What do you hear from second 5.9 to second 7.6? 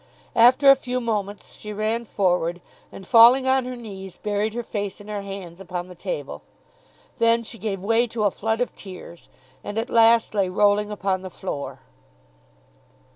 table. Then she